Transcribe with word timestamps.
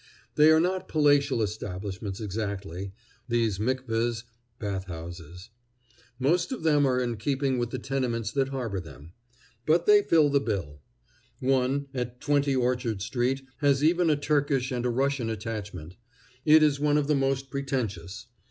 They 0.33 0.49
are 0.49 0.59
not 0.59 0.87
palatial 0.87 1.43
establishments 1.43 2.19
exactly, 2.19 2.91
these 3.29 3.59
mikwehs 3.59 4.23
(bath 4.57 4.85
houses). 4.85 5.51
Most 6.17 6.51
of 6.51 6.63
them 6.63 6.87
are 6.87 6.99
in 6.99 7.17
keeping 7.17 7.59
with 7.59 7.69
the 7.69 7.77
tenements 7.77 8.31
that 8.31 8.47
harbor 8.49 8.79
them; 8.79 9.13
but 9.67 9.85
they 9.85 10.01
fill 10.01 10.29
the 10.31 10.39
bill. 10.39 10.81
One, 11.39 11.85
at 11.93 12.19
20 12.19 12.55
Orchard 12.55 13.03
street, 13.03 13.43
has 13.57 13.83
even 13.83 14.09
a 14.09 14.15
Turkish 14.17 14.71
and 14.71 14.87
a 14.87 14.89
Russian 14.89 15.29
attachment. 15.29 15.97
It 16.45 16.63
is 16.63 16.79
one 16.79 16.97
of 16.97 17.05
the 17.05 17.13
most 17.13 17.51
pretentious. 17.51 18.25